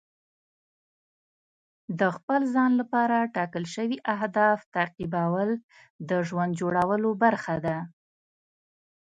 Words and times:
د 1.99 2.01
خپل 2.15 2.41
ځان 2.55 2.71
لپاره 2.81 3.29
ټاکل 3.35 3.63
شوي 3.75 3.97
اهداف 4.15 4.59
تعقیبول 4.75 5.49
د 6.09 6.11
ژوند 6.27 6.51
جوړولو 6.61 7.09
برخه 7.23 7.55
ده. 7.65 7.77